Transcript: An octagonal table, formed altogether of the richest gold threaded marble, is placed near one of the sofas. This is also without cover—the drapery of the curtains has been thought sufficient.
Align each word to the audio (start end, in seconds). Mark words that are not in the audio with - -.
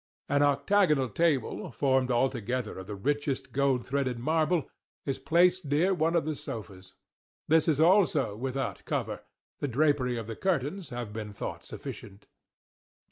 An 0.27 0.41
octagonal 0.41 1.09
table, 1.09 1.69
formed 1.69 2.09
altogether 2.09 2.79
of 2.79 2.87
the 2.87 2.95
richest 2.95 3.51
gold 3.51 3.85
threaded 3.85 4.17
marble, 4.17 4.67
is 5.05 5.19
placed 5.19 5.65
near 5.65 5.93
one 5.93 6.15
of 6.15 6.25
the 6.25 6.33
sofas. 6.35 6.95
This 7.47 7.67
is 7.67 7.79
also 7.79 8.35
without 8.35 8.83
cover—the 8.85 9.67
drapery 9.67 10.17
of 10.17 10.25
the 10.25 10.35
curtains 10.35 10.89
has 10.89 11.09
been 11.09 11.33
thought 11.33 11.63
sufficient. 11.65 12.25